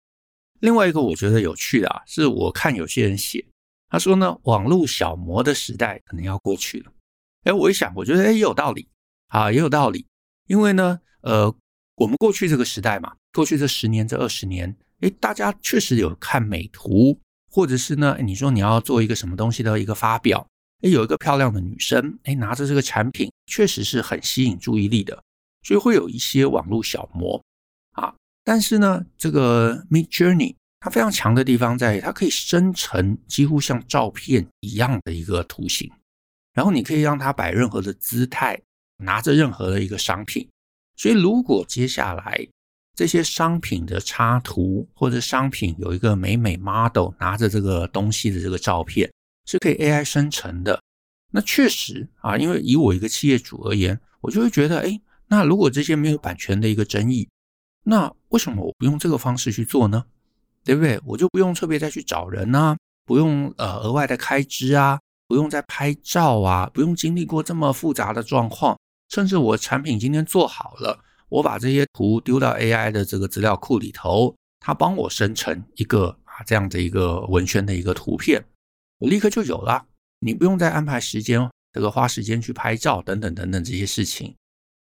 [0.61, 3.45] 另外一个我觉得有趣的啊，是我看有些人写，
[3.89, 6.93] 他说呢，网络小模的时代可能要过去了。
[7.45, 8.89] 哎，我一想，我觉得哎也有道理
[9.29, 10.07] 啊，也有道理。
[10.47, 11.55] 因为呢，呃，
[11.97, 17.19] 我们过去这个时代嘛，过去这十年、这二十年，哎，大家确实有看美图。
[17.55, 20.45] 或者是呢，你说你要做一个什么东西的一个发表，
[20.83, 25.23] 诶，有一个漂亮的女生，诶，拿着这个产品，确实是很吸引注意力的，
[25.63, 27.41] 所以会有一些网络小模
[27.93, 28.13] 啊。
[28.43, 35.89] 但是呢，这个 Midjourney 它非常强的地方在于，它可以生成几乎像照片一样的一个图形，
[36.55, 38.61] 然后你可以让它摆任何的姿态，
[38.97, 40.49] 拿着任何的一个商品。
[40.97, 42.49] 所以如果接下来，
[42.95, 49.11] 这些商品的插图，或者商品有一个美美 model 拿着这个东西的这个照片，
[49.47, 50.81] 是可以 AI 生成的。
[51.33, 57.29] 那确实啊，因为以我一个企业主而言，我就会觉得，哎，那如果这些没有版权的一个争议，
[57.83, 60.05] 那为什么我不用这个方式去做呢？
[60.65, 61.01] 对不对？
[61.05, 68.79] 我就不用特别再去找人呢，不用呃额外的开支啊，不用再拍照啊，不用经历过这么复杂的状况，
[69.11, 70.99] 甚至我产品今天做好了，
[71.35, 78.41] 我把这些图丢到 AI 的这个资料库里头，它帮我生成一个啊这样的一个文宣的一个图片，
[78.99, 79.85] 我立刻就有了，
[80.21, 84.33] 你不用再安排时间，这个花时间去拍照等等等等这些事情，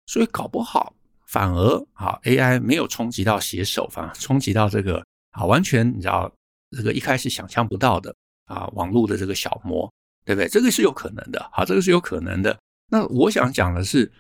[0.06, 0.94] 所以搞不好。
[1.26, 6.32] 反而啊，AI 没有冲击到写手，反而冲击到这个啊，完全你知道
[6.70, 9.92] 这个一开始想象不到的啊，网络的这个小模，
[10.24, 10.48] 对不对？
[10.48, 12.56] 这个是有可能的，好，这个是有可能的。
[12.88, 14.12] 那我想讲的是，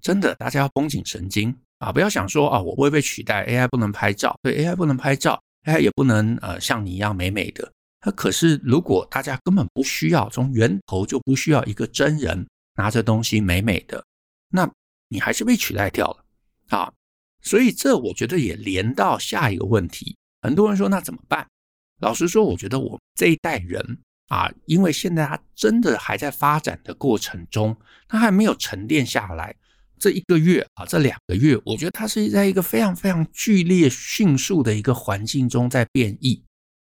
[0.00, 1.52] 真的，大家要绷紧神经
[1.84, 7.70] 啊，不要想说啊，我不会被取代，AI 不能拍照，对，AI 不能拍照，AI 也不能呃像你一样美美的。
[8.06, 14.02] 那可是如果大家根本不需要，从源头就不需要一个真人拿着东西美美的，
[14.48, 14.66] 那
[15.08, 16.24] 你还是被取代掉了。
[16.70, 16.90] 啊，
[17.42, 20.16] 所以这我觉得也连到下一个问题。
[20.40, 21.46] 很多人说那怎么办？
[22.00, 27.76] 老实说，我觉得我们这一代人啊，因为现在他真的还在发展的过程中，
[28.08, 29.54] 他还没有沉淀下来。
[30.04, 36.44] 这一个月啊，这两个月，我觉得它是在一个非常非常剧烈、迅速的一个环境中在变异。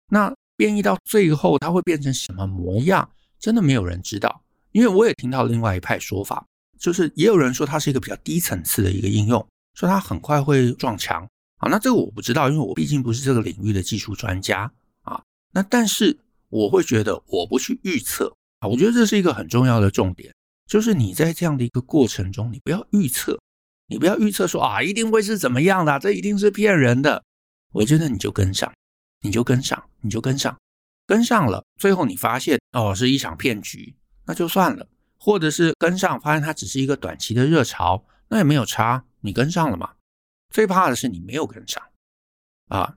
[0.09, 3.09] 那变异到最后，它会变成什么模样？
[3.39, 4.43] 真的没有人知道。
[4.73, 6.45] 因为我也听到另外一派说法，
[6.77, 9.47] 就是也有人说它是一个比较低层次的一个应用。
[9.73, 11.25] 说它很快会撞墙
[11.59, 14.69] 啊，那这个我不知道，因为我毕竟不是这个领域的技术专家
[15.03, 15.23] 啊。
[15.53, 16.17] 那但是
[16.49, 20.33] 我会觉得，我不去预测啊，我觉得这是一个很重要的重点，
[20.67, 23.39] 就是你在这样的一个过程中，你不要预测，
[23.87, 27.23] 你不要预测说啊，一定会是怎么样的，这一定是骗人的。
[27.71, 28.71] 我觉得你就跟上，
[29.21, 30.57] 你就跟上，你就跟上，
[31.05, 34.85] 跟上了，最后你发现哦，是一场骗局，那就算了；
[35.17, 39.05] 或者是跟上，发现它只是一个短期的热潮，那也没有差。
[39.21, 39.93] 你跟上了嘛？
[40.49, 41.83] 最怕的是你没有跟上
[42.69, 42.95] 啊！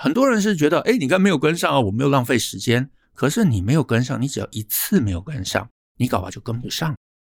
[0.00, 2.90] 很多人是觉得，哎，你刚没有跟上啊，我没有浪费时间。
[3.12, 5.68] 可是你没有跟上，你只要一次没有跟上，
[6.00, 6.96] 你搞不好就跟不上。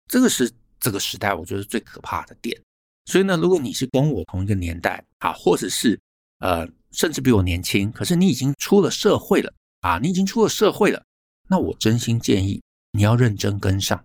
[0.07, 2.61] 这个是这个时代我觉得最可怕的点。
[3.07, 5.99] 所以呢，如果你是跟我同一个年代啊，或者是
[6.41, 11.03] 呃，甚至比我年轻，可是你已经出了社会了啊，你已经出了社会了，
[11.49, 14.05] 那我真心建议你要认真跟上，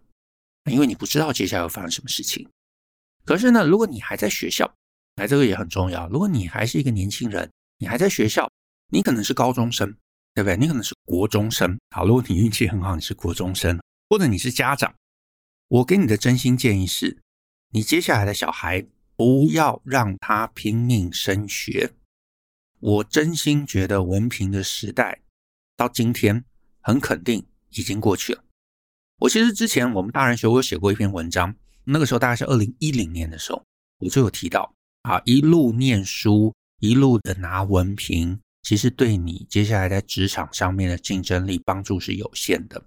[0.72, 2.48] 因为你不知道接下来会发生什么事情。
[3.26, 4.74] 可是呢，如果你还在学校，
[5.16, 6.08] 那这个也很重要。
[6.08, 8.50] 如果你还是一个年轻人，你还在学校，
[8.90, 9.94] 你可能是高中生，
[10.34, 10.56] 对不对？
[10.56, 11.78] 你可能是国中生。
[11.92, 14.96] 好，如果你运气很好，你是国中生，或者你是家长，
[15.68, 17.18] 我给你的真心建议是，
[17.72, 21.94] 你接下来的小孩不要让他拼命升学。
[22.80, 25.22] 我真心觉得文凭的时代
[25.76, 26.46] 到今天
[26.82, 28.44] 很肯定已经过去了。
[29.20, 31.56] 我其实之前我们大人学我写过一篇文章。
[31.88, 33.64] 那个时候大概是二零一零年的时候，
[34.00, 42.84] 我就有提到啊，一路念书，一路的拿文凭，其实对你接下来在职场上面的竞争力帮助是有限的。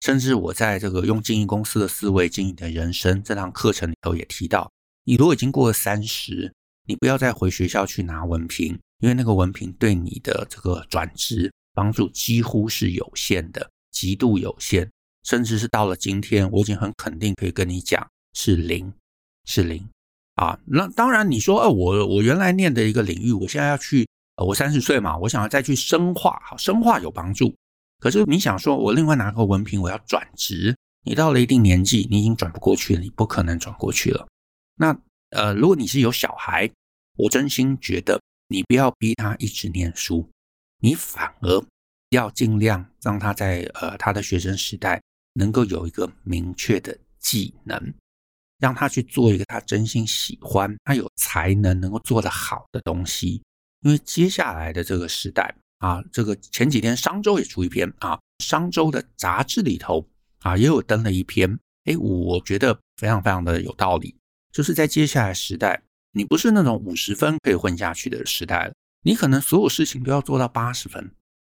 [0.00, 4.70] 甚至我在这个用经营公司的思维经营的人生这堂课程里头也提到，
[5.04, 6.52] 你如果已经过了三十，
[6.86, 14.88] 你不要再回学校去拿文凭，因为那个文凭对你的这个转职帮助几乎是有限的，极度有限，
[15.24, 18.06] 甚至是到了今天，我已经很肯定可以跟你讲。
[18.32, 18.92] 是零，
[19.44, 19.88] 是零
[20.36, 20.56] 啊！
[20.64, 27.52] 那当然，你说，呃，我我原来念的一个领域，我现在要去，我三十岁嘛，我想要再去深化，好，深化有帮助。
[28.00, 34.26] 可是你想说，我另外拿个文凭，我要转职，你到了一定年纪，你已经转不过去了，你不可能转过去了。
[34.76, 34.98] 那
[35.30, 36.68] 呃，如果你是有小孩，
[37.16, 40.28] 我真心觉得你不要逼他一直念书，
[40.80, 41.62] 你反而
[42.08, 45.00] 要尽量让他在呃他的学生时代
[45.34, 47.94] 能够有一个明确的技能。
[48.58, 53.42] 让他去做一个他真心喜欢、他有才能、能够做得好的东西，
[53.80, 60.06] 因为接下来的这个时代啊，这个前几天商周也出一篇啊，商周的杂志里头
[60.40, 64.14] 啊也有登了一篇，哎，我觉得非常非常的有道理，
[64.52, 71.12] 就是在接下来时代，你不是那种五十分可以混下去的时代了，你可能所有事情都要做到八十分，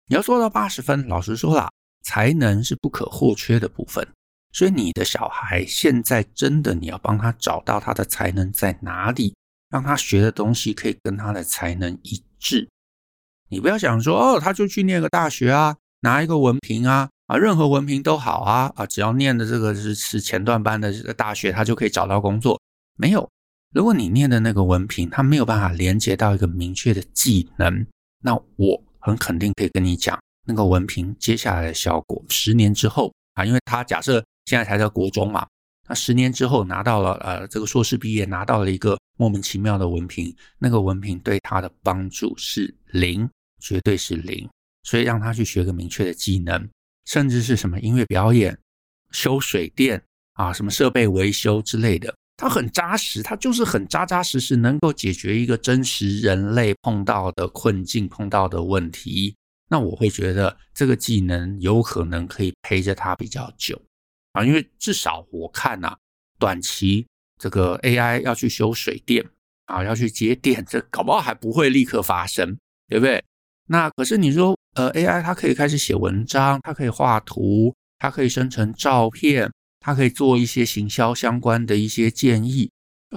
[0.09, 1.71] 你要做到八十分，老实说啦，
[2.03, 4.07] 才能是不可或缺的部分。
[4.53, 9.35] 所以你的小孩现在真的，你要帮他找到他的才能在哪里，
[9.69, 12.69] 让他学的东西可以跟他的才能一致。
[13.49, 22.61] 你不要想说哦，他就去念个大学啊，拿一个文凭啊，啊，任何文凭都好啊，啊，只要念的这个是是前段班的这个大学，他就可以找到工作。
[22.97, 23.29] 没有，
[23.73, 27.87] 如果你念的那个文凭，他没有办法连接到一个明确的技能，
[28.23, 34.25] 那我很肯定可以跟你讲，那个文凭接下来的效果，十年之后啊，因为他假设。
[34.49, 35.45] 现在才在国中嘛，
[35.89, 43.29] 那十年之后拿到了呃这个硕士毕业，拿到了一个莫名其妙的文凭，那个文凭对他的帮助是零，
[43.61, 44.49] 绝对是零。
[44.83, 46.69] 所以让他去学个明确的技能，
[47.07, 48.57] 甚至是什么音乐表演、
[49.11, 50.01] 修水电
[50.35, 59.35] 啊、什么设备维修之类的，他很扎实，他就是很扎扎实实，能够解决一个真实人类碰到的困境、碰到的问题。
[59.69, 63.81] 那我会觉得这个技能有可能可以陪着他比较久
[64.37, 65.97] 啊，因为至少我看呐、啊，
[66.39, 67.07] 短期
[67.41, 69.25] 这个 AI 要去修水电
[69.65, 73.25] 啊，要去接电，这搞不好还不会立刻发生，对不对？
[73.69, 82.71] 那可是你说，呃，AI 它可以开始写文章，它可以画图，它可以生成照片，它可以做一些行销相关的一些建议，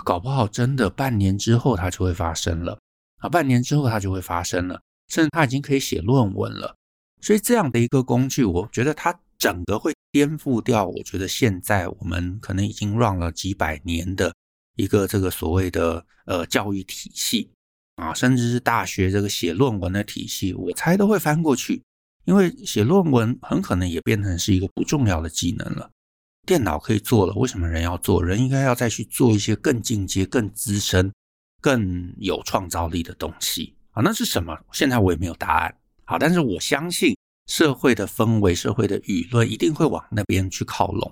[0.05, 2.79] 搞不好真的半年之后它就会发生了
[3.17, 6.75] 啊，半年之后它就会发生了，甚至它已经可以写论文了。
[7.21, 14.33] 所以这样的一个工具，我觉得它整个会颠覆掉，我觉得现在我们可能已经 run 了几百年的
[14.75, 17.51] 一个这个所谓的呃教育体系。
[17.95, 21.83] 啊，甚至是大学这个写论文的体系，我猜都会翻过去，
[22.23, 25.91] 因为写论文很可能也变成是一个不重要的技能了。
[26.47, 28.23] 电脑可以做了，为什么人要做？
[28.23, 31.11] 人应该要再去做一些更进阶、更资深、
[31.59, 34.01] 更有创造力的东西啊。
[34.01, 34.57] 那是什么？
[34.71, 35.75] 现在我也没有答案。
[36.05, 37.13] 好，但是我相信
[37.49, 41.11] 社会的氛围、社会的舆论一定会往那边去靠拢，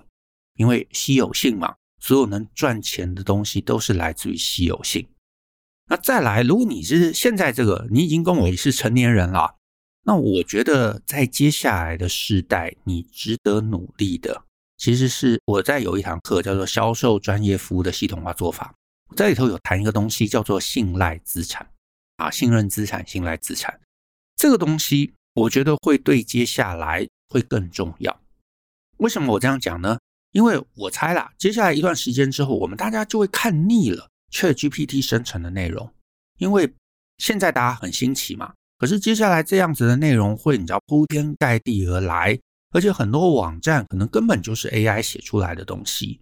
[0.54, 5.04] 因为稀有性嘛，所有能赚钱的东西都是来自于稀有性。
[5.90, 9.56] 那再来，如果你是现在这个，你已经跟我是成年人了，
[10.04, 14.44] 那我觉得在接下来的世代，你值得努力的，
[14.76, 18.72] 其实是我在有一堂课叫做销售专业服务的系统化做法，
[19.16, 21.68] 在里头有谈一个东西叫做信赖资产
[22.18, 23.80] 啊，信任资产、信赖资产。
[24.36, 28.20] 这个东西，我觉得会对接下来会更重要。
[28.98, 29.98] 为什么我这样讲呢？
[30.32, 34.08] 因为我猜啦，接下来一段时间之后，我们大家就会看腻了。
[34.30, 35.90] ChatGPT 生成的内容，
[36.36, 36.70] 因为
[37.16, 42.38] 现在大家很新奇嘛，可是接下来这样子的内容会你知道铺天盖地而来，
[42.72, 46.20] 而且很多网站可能根本就是 AI 写出来的东西，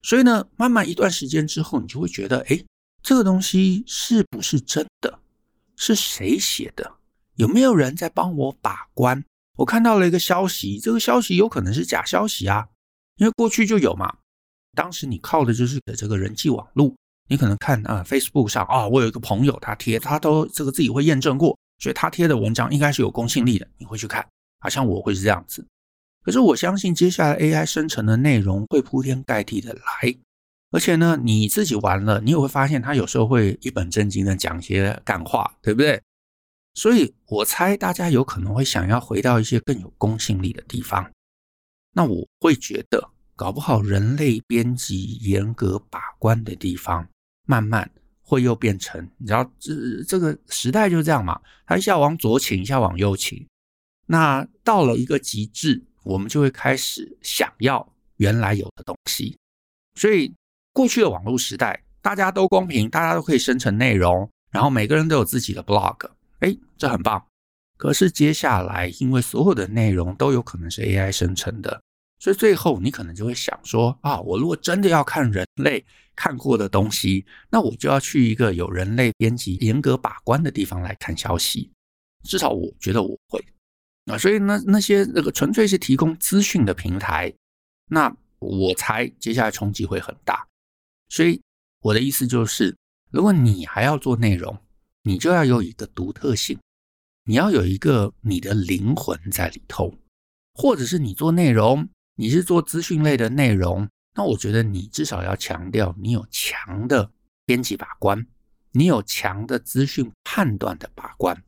[0.00, 2.58] 所以呢，慢慢一段时间之后，你就会觉得，哎，
[3.02, 5.18] 这个东西是不是真的？
[5.76, 6.90] 是谁写的？
[7.36, 9.24] 有没有人在帮我把关？
[9.56, 12.68] 我看到了一个消息，这个消息有可能是假消息啊，
[13.16, 14.14] 因为过去就有嘛，
[14.74, 16.94] 当时你靠的就是这个人际网络。
[17.28, 24.26] 你可能看啊，Facebook 上啊，我有一个朋友，他贴，他都这个自己会验证过，所以他贴的文章应该是有公信力的，你会去看，
[24.60, 25.64] 好像我会是这样子。
[26.22, 30.14] 可是我相信接下来 AI 生成的内容会铺天盖地的来，
[30.70, 36.02] 而且呢，你自己玩了，你也会发现他有时候会一本正经的讲些干话，对不对？
[36.74, 41.10] 所以我猜大家有可能会想要回到一些更有公信力的地方。
[41.92, 47.06] 那我会觉得，搞不好人类编辑严格把关的地方。
[47.44, 47.90] 慢慢
[48.22, 53.44] 会又变成，你知道这这个时代就这样嘛，它一下往左倾，一下往右倾。
[54.06, 59.36] 那到了一个极致，我们就会开始想要原来有的东西。
[59.96, 60.32] 所以
[60.72, 66.11] 过去的网络时代，大家都公平，大家都可以生成内容，然后每个人都有自己的 blog，
[66.42, 67.24] 哎，这很棒。
[67.76, 71.82] 可是接下来，因为所有的内容都有可能是 AI 生成的。
[72.20, 81.72] 所以最后你可能就会想说啊，我如果真的要看人类看过的东西，那我就要去一个有人类编辑严格把关的地方来看消息。
[82.22, 83.44] 至少我觉得我会
[84.06, 87.32] 啊，所以那那些那个纯粹是提供资讯的平台，
[87.90, 90.46] 那我猜接下来冲击会很大。
[91.08, 91.40] 所以
[91.80, 92.76] 我的意思就是，
[93.10, 94.56] 如果你还要做内容，
[95.02, 96.58] 你就要有一个独特性，
[97.24, 99.94] 你要有一个你的灵魂在里头，
[100.54, 101.88] 或者是你做内容。
[102.14, 107.10] 你是做资讯类的内容，那我觉得你至少要强调你有强的
[107.46, 108.26] 编辑把关，
[108.72, 111.42] 你有强的资讯判断的把关。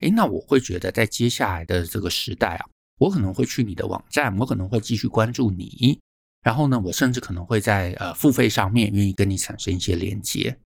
[0.00, 2.66] 诶，那我会觉得在接下来的这个时代啊，
[2.98, 6.00] 我可能会去你的网站，我可能会继续关注你，
[6.42, 10.58] 然后呢，我甚至可能会在呃付费上面愿意跟你产生一些连接。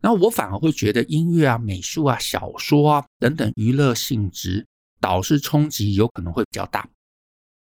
[0.00, 4.66] 然后我反而会觉得音乐啊、美术啊、小说啊等等娱乐性质
[5.00, 6.88] 导致冲击有可能会比较大。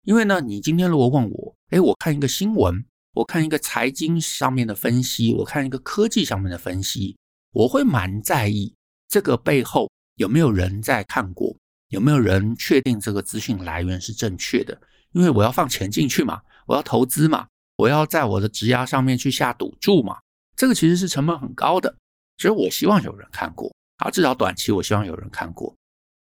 [0.04, 7.16] 因为呢，你今天如果问我，哎，我看一个新闻，我看一个财经上面的分析，我看一个科技上面的分析，
[7.52, 8.74] 我会蛮在意
[9.08, 11.56] 这个背后有没有人在看过，
[11.90, 14.80] 有没有人确定这个资讯来源是正确的。
[15.12, 20.16] 因为我要放钱进去嘛，我要投资嘛，我要在我的职涯上面去下赌注嘛，
[20.56, 21.94] 这个其实是成本很高的。
[22.42, 25.72] 所以我希望有人看过，啊，至少短期我希望有人看过。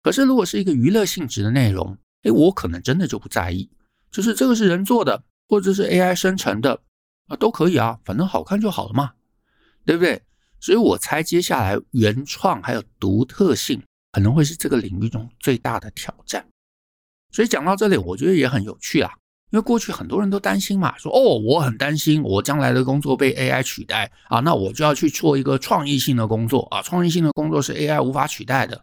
[0.02, 3.70] 可是如果是一个娱乐性质的内容，哎，我可能真的就不在意，
[4.10, 6.82] 就是这个是人做的，或者是 AI 生成的
[7.28, 9.14] 啊，都可以啊，反正好看就好了嘛，
[9.86, 10.22] 对不对？
[10.60, 16.46] 所以我猜接下来原创还有独特性可能会是这个领域中最大的挑战。
[17.32, 19.10] 所以讲到这里，我觉得也很有趣啊。
[19.50, 28.80] 因为过去很多人都担心嘛，说哦，我很担心我将来的工作被 AI 取代啊，那我就要去做一个创意性的工作啊，创意性的工作是 AI 无法取代的。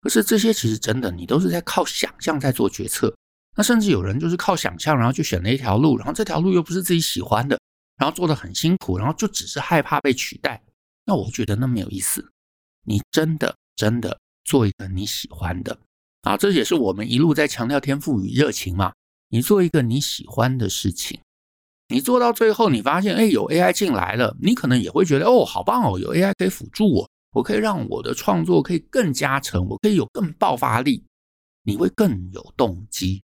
[0.00, 3.14] 可是这些其实真的，你都是在靠想象在做决策。
[3.54, 7.56] 那甚至有人就是靠想象，然后就选了一条路，然后这条路又不是自己喜欢的，
[7.96, 10.60] 然后做得很辛苦，然后就只是害怕被取代。
[11.04, 12.26] 那我觉得那没有意思。
[12.84, 15.78] 你真的真的做一个你喜欢的
[16.22, 18.92] 啊，这也是我们一路在强调天赋与热情嘛。
[19.32, 21.18] 你做一个你喜欢的事情，
[21.88, 31.02] 你做到最后，你发现，哎，有 AI 进来了，你可能也会觉得，哦，好棒哦，有 AI 可以辅助我，我可以让我的创作可以更加成，我可以有更爆发力，
[31.62, 33.22] 你会更有动机，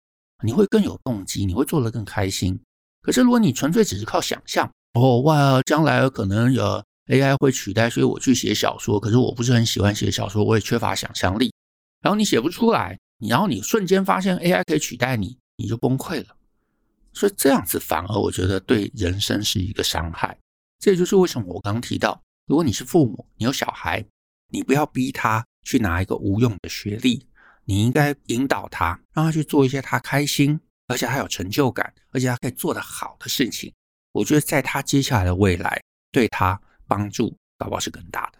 [0.44, 2.60] 你会更有动机，你会做得更开心。
[3.00, 11.50] 可是如果你纯粹只是靠想象，哦，哇，将来可能有 AI 会取代，所以我去写小说，可是我不是很喜欢写小说，我也缺乏想象力，
[12.02, 15.38] 然后你写不出来，然后你瞬间发现 AI 可以取代你。
[15.56, 16.36] 你就崩溃了，
[17.12, 20.36] 所以这样子反而我觉得对人生是一个伤害。
[20.80, 24.04] 这也就是为什么我刚提到，如果你是父母，你有小孩，
[24.50, 27.26] 你不要逼他去拿一个无用的学历，
[27.64, 33.72] 你应该引导他，让他去做一些他开心，而且他有成就感，而且他可以做得好的事情。
[34.12, 35.80] 我觉得在他接下来的未来，
[36.10, 38.38] 对他帮助搞不好是更大的。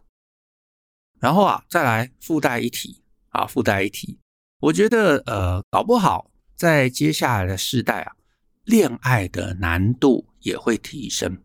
[1.21, 4.19] 然后啊，再来附带一提啊，附带一提，
[4.61, 6.31] 我觉得呃，搞不好。
[6.57, 8.13] 在接下来的世代啊，
[8.65, 11.43] 恋爱的难度也会提升。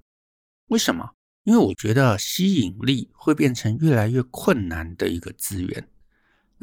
[0.68, 1.12] 为什么？
[1.44, 5.90] 因为我觉得吸引力会变成越来越困难的一个资源。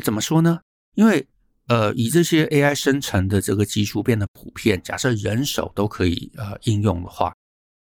[0.04, 0.60] 怎么说呢？
[0.94, 1.26] 因为
[1.66, 7.34] 呃，以这些 AI 生成的这个技术变得普遍，假设人手都可以呃应用的话，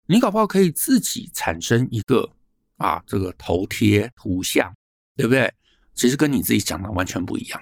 [0.06, 2.30] 你搞不好可以自己产生一个
[2.76, 4.72] 啊这个头贴图像，
[5.16, 5.52] 对不对？
[5.94, 7.60] 其实跟你自己讲的完全不一样。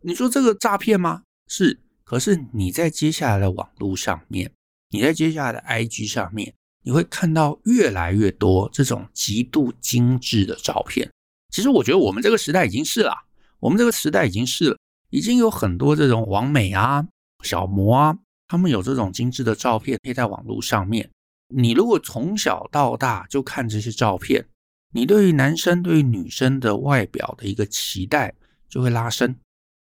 [0.00, 1.24] 你说这个诈骗吗？
[1.46, 1.78] 是。
[2.12, 4.52] 可是你在接下来的网络上面，
[4.90, 6.52] 你在接下来的 IG 上面，
[6.82, 11.10] 你会看到越来越多这种极度精致的照片。
[11.48, 13.14] 其实我觉得我们这个时代已经是了，
[13.60, 14.76] 我们这个时代已经是了，
[15.08, 17.08] 已经有很多这种网美啊、
[17.44, 21.08] 小模啊，他们有这种精致的照片贴在网络上面。
[21.48, 24.44] 你如果从小到大就看这些照片，
[24.92, 28.34] 你对于男生对于女生的外表的一个期待
[28.68, 29.34] 就会拉升。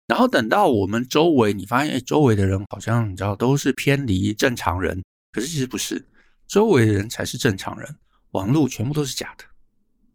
[0.08, 5.04] 然后等到我们周围，你发现，哎，周围的人好像你知道都是偏离正常人，
[5.34, 6.08] 可是其实不是，
[6.48, 7.94] 周围的人才是正常人，
[8.32, 9.44] 网络全部都是假的，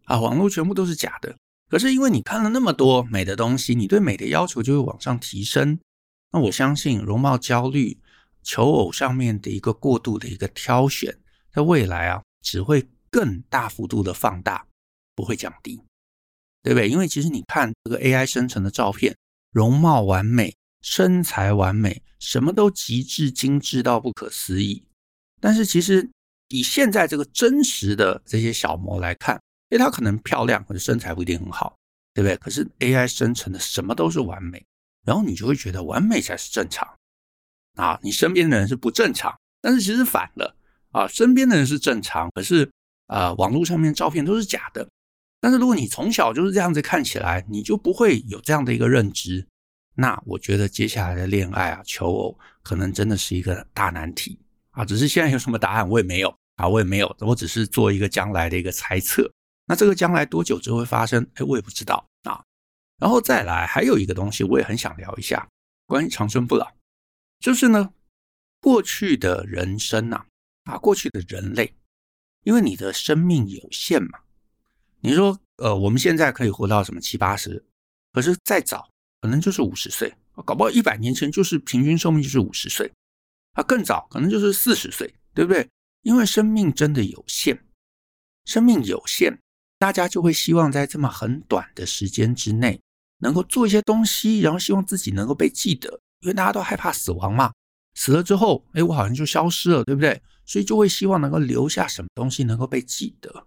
[0.05, 1.35] 啊，网络全部都是假的。
[1.69, 5.77] 可是因为你看了那么多美的东西，你对美的要求就会往上提升。
[6.31, 7.99] 那我相信容貌焦虑、
[8.41, 11.15] 求偶上面的一个过度的一个挑选，
[11.51, 14.65] 在未来啊，只会更大幅度的放大，
[15.13, 15.79] 不会降低，
[16.63, 16.89] 对不对？
[16.89, 19.15] 因为其实你看这个 AI 生成的照片。
[19.53, 24.83] 容貌完美，身材完美，什么都极致精致到不可思议。
[25.39, 26.09] 但是其实
[26.49, 29.39] 以现在这个真实的这些小模来看，
[29.69, 31.77] 诶，她可能漂亮，可是身材不一定很好，
[32.13, 32.35] 对不对？
[32.37, 34.65] 可是 AI 生成的什么都是完美，
[35.05, 36.87] 然后你就会觉得完美才是正常
[37.75, 37.99] 啊！
[38.01, 40.55] 你身边的人是不正常，但是其实反了
[40.91, 42.71] 啊，身边的人是正常，可是
[43.07, 44.87] 啊，网络上面照片都是假的。
[45.43, 49.45] 但是如果你从小就是这样子看起来，你就不会有这样的一个认知。
[49.93, 54.39] 那我觉得接下来的恋爱啊、求偶，可能真的是一个大难题
[54.71, 54.85] 啊。
[54.85, 59.29] 只是现在有什么答案，我也没有啊，我也没有，我只是做一个将来的一个猜测。
[59.65, 61.21] 那这个将来多久之会发生？
[61.33, 62.41] 哎，我也不知道啊。
[62.99, 65.45] 然后再来，还有一个东西，我也很想聊一下，
[65.87, 66.71] 关于长生不老，
[67.41, 67.91] 就是呢，
[68.61, 70.23] 过去的人生呐，
[70.63, 71.75] 啊，过去的人类，
[72.43, 74.19] 因为你的生命有限嘛。
[75.05, 77.61] 你说，呃，我们现在可以活到什么七八十，
[78.13, 78.89] 可是再早
[79.19, 80.13] 可能就是五十岁，
[80.45, 82.89] 搞不好一百年前就是平均寿命就是五十岁，
[83.51, 85.69] 啊，更早可能就是四十岁，对不对？
[86.03, 87.65] 因为生命真的有限，
[88.45, 89.37] 生命有限，
[89.77, 92.79] 大家就会希望在这么很短的时间之内
[93.19, 97.51] 能够做一些东西，然后希望自己能够被记得，因为大家都害怕死亡嘛，
[97.95, 100.21] 死了之后，哎，我好像就消失了，对不对？
[100.45, 103.45] 所以就会希望能够留下什么东西能够被记得。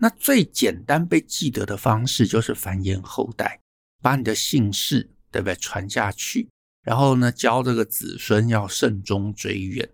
[0.00, 3.60] 那最简单被记得的方式就是繁衍后代，
[4.00, 6.48] 把你的姓氏对不对传下去，
[6.82, 9.88] 然后呢教这个子孙要慎终追远，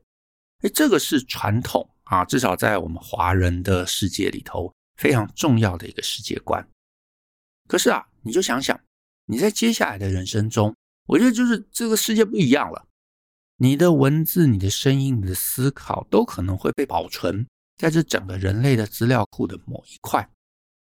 [0.61, 6.68] 哎，这个是传统啊，至少在我们华人的世界里头非常重要的一个世界观。
[7.66, 8.78] 可是啊，你就想想
[9.24, 10.76] 你在接下来的人生中，
[11.07, 12.86] 我觉得就是这个世界不一样了，
[13.57, 17.46] 你的文字、你的声音、你的思考都可能会被保存。
[17.77, 20.29] 在这整个人类的资料库的某一块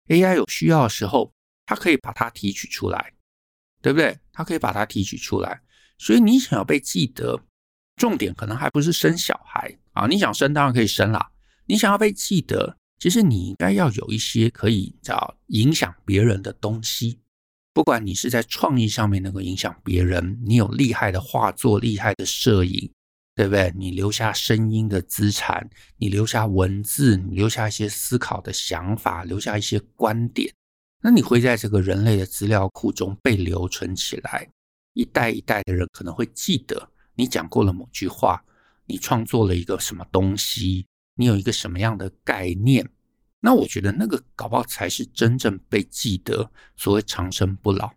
[0.09, 1.33] ，AI 有需要的时候，
[1.67, 3.13] 它可以把它提取出来。
[3.85, 4.17] 对不对？
[4.33, 5.61] 它可以把它提取出来。
[5.99, 7.43] 所以你想要被记得，
[7.97, 10.07] 重点可能还不是生小孩啊。
[10.07, 11.33] 你想生当然可以生啦。
[11.67, 17.19] 你想要被记得，其实你应该要有一些可以叫影响别人的东西。
[17.75, 22.89] 不管你是在创意上面能够影响别人，你有厉害的画作、厉害的摄影，
[23.35, 23.73] 对不对？
[23.77, 30.53] 你留下声音的资产，你留下文字，你留下一些思考的想法，留下一些观点。
[31.01, 34.49] 那你会在这个人类的资料库中被留存起来，
[34.93, 38.45] 一代一代的人可能会记得你讲过了某句话，
[38.87, 42.89] 你创作了一个什么东西，你有一个什么样的概念。
[43.41, 47.93] 那我觉得那个搞不好才是真正被记得，所谓长生不老。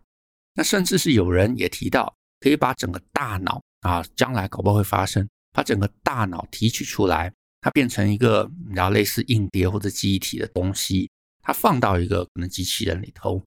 [0.56, 2.16] 那甚至是有人也提到，
[2.46, 11.10] 可以把整个大脑啊，将来搞不好会发生，把整个大脑提取出来，它变成一个然后类似硬碟或者记忆体的东西。
[11.42, 13.44] 它放到一个可能机器人里头，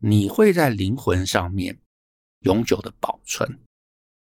[0.00, 1.78] 你会在灵魂上面
[2.40, 3.60] 永久的保存。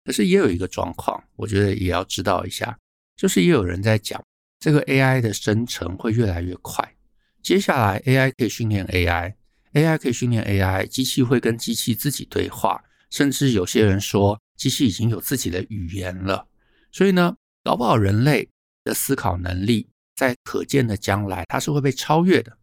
[0.04, 2.76] 可是也有一个状况，我觉得也要知道一下，
[3.14, 4.20] 就是也有人在讲，
[4.58, 6.96] 这个 AI 的生成会越来越快。
[7.44, 16.46] 接下来 AI 可以训练 AI，AI 可以训练 AI，机器会跟机器自己对话，甚至有些人说机器已经有自己的语言了。
[16.92, 18.48] 所以呢，搞不好人类
[18.84, 22.56] 的思考能力在可见的将来，它是会被超越的。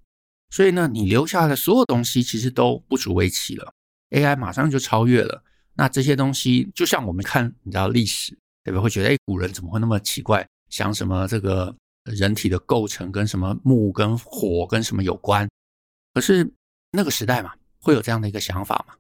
[0.49, 3.73] 所以呢，你留下的所有东西其实都不足为奇了
[4.11, 5.43] ，AI 马上就超越了。
[5.75, 8.83] 那这些东西就像我们看，你知道历史，对不对？
[8.83, 15.49] 会觉得，哎，古人怎么会那么奇怪，想什么这个人体的构成跟什么木跟火跟什么有关？
[16.13, 16.47] 可是
[16.91, 18.93] 那个时代嘛，会有这样的一个想法嘛。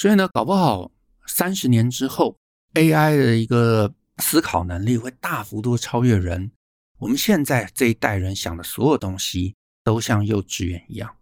[0.00, 0.90] 所以呢，搞不好
[1.26, 2.38] 三十年之后
[2.72, 6.50] ，AI 的一个思考能力会大幅度超越人。
[6.96, 9.54] 我们现在这一代人想的所有东西。
[9.82, 11.16] 都像幼稚园一样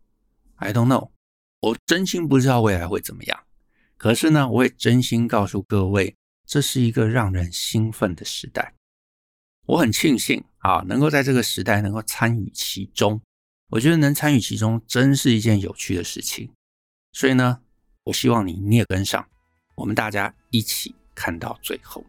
[0.57, 1.11] ，I don't know，
[1.61, 3.45] 我真心不知道未来会怎么样。
[3.97, 8.75] 可是呢，我也真心告诉各位，这是一个让人兴奋的时代。
[9.65, 13.21] 我很庆幸啊，能够在这个时代能够参与其中。
[13.71, 16.51] 我觉得能参与其中，真是一件有趣的事情。
[17.13, 17.63] 所以呢，
[18.09, 19.23] 我希望你你也跟上，
[19.75, 22.03] 我们大家一起看到最后。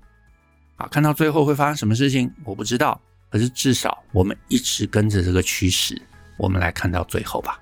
[0.77, 2.97] 啊，看到最后会发生什么事情，我不知道。
[3.29, 6.01] 可是至少我们一直跟着这个趋势。
[6.37, 7.59] 我们来看到最后吧。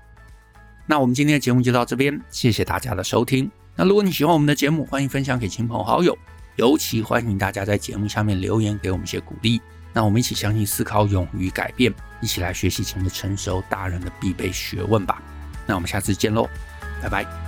[0.86, 3.50] 那我们今天的节目就到这边，谢谢大家的收听。
[3.74, 6.16] 那如果你喜欢我们的节目，欢迎分享给亲朋好友，
[6.54, 9.60] 尤其欢迎大家在节目下面留言给我们一些鼓励。
[9.92, 15.20] 那我们一起相信、思考、勇于改变，一起来学习成为成熟大人的必备学问吧。
[15.66, 16.48] 那我们下次见喽，
[17.02, 17.47] 拜拜。